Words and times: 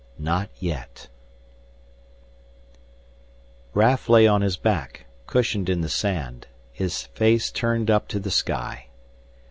18 0.15 0.25
NOT 0.25 0.49
YET 0.59 1.07
Raf 3.75 4.09
lay 4.09 4.25
on 4.25 4.41
his 4.41 4.57
back, 4.57 5.05
cushioned 5.27 5.69
in 5.69 5.81
the 5.81 5.89
sand, 5.89 6.47
his 6.71 7.03
face 7.03 7.51
turned 7.51 7.91
up 7.91 8.07
to 8.07 8.19
the 8.19 8.31
sky. 8.31 8.87